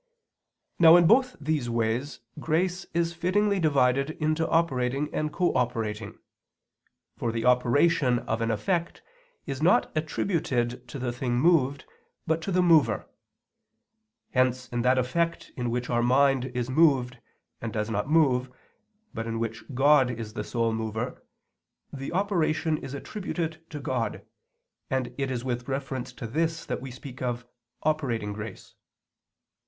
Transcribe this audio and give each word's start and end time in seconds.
Now 0.79 0.95
in 0.95 1.05
both 1.05 1.35
these 1.39 1.69
ways 1.69 2.21
grace 2.39 2.87
is 2.91 3.13
fittingly 3.13 3.59
divided 3.59 4.09
into 4.19 4.49
operating 4.49 5.13
and 5.13 5.31
cooperating. 5.31 6.17
For 7.17 7.31
the 7.31 7.45
operation 7.45 8.17
of 8.17 8.41
an 8.41 8.49
effect 8.49 9.03
is 9.45 9.61
not 9.61 9.91
attributed 9.95 10.87
to 10.87 10.97
the 10.97 11.11
thing 11.11 11.39
moved 11.39 11.85
but 12.25 12.41
to 12.41 12.51
the 12.51 12.63
mover. 12.63 13.07
Hence 14.31 14.67
in 14.69 14.81
that 14.81 14.97
effect 14.97 15.51
in 15.55 15.69
which 15.69 15.87
our 15.87 16.01
mind 16.01 16.45
is 16.45 16.67
moved 16.67 17.19
and 17.61 17.71
does 17.71 17.91
not 17.91 18.09
move, 18.09 18.49
but 19.13 19.27
in 19.27 19.37
which 19.37 19.63
God 19.75 20.09
is 20.09 20.33
the 20.33 20.43
sole 20.43 20.73
mover, 20.73 21.23
the 21.93 22.11
operation 22.11 22.79
is 22.79 22.95
attributed 22.95 23.63
to 23.69 23.79
God, 23.79 24.25
and 24.89 25.13
it 25.19 25.29
is 25.29 25.43
with 25.45 25.67
reference 25.67 26.11
to 26.13 26.25
this 26.25 26.65
that 26.65 26.81
we 26.81 26.89
speak 26.89 27.21
of 27.21 27.45
"operating 27.83 28.33
grace." 28.33 28.73